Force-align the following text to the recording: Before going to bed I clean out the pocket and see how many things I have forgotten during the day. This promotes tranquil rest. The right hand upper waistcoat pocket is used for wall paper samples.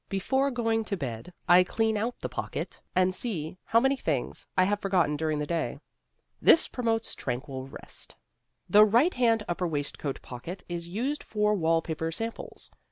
Before 0.09 0.49
going 0.49 0.83
to 0.85 0.97
bed 0.97 1.31
I 1.47 1.63
clean 1.63 1.95
out 1.95 2.21
the 2.21 2.27
pocket 2.27 2.81
and 2.95 3.13
see 3.13 3.59
how 3.65 3.79
many 3.79 3.95
things 3.95 4.47
I 4.57 4.63
have 4.63 4.79
forgotten 4.79 5.15
during 5.15 5.37
the 5.37 5.45
day. 5.45 5.79
This 6.41 6.67
promotes 6.67 7.13
tranquil 7.13 7.67
rest. 7.67 8.15
The 8.67 8.83
right 8.83 9.13
hand 9.13 9.43
upper 9.47 9.67
waistcoat 9.67 10.19
pocket 10.23 10.63
is 10.67 10.89
used 10.89 11.21
for 11.21 11.53
wall 11.53 11.83
paper 11.83 12.11
samples. 12.11 12.71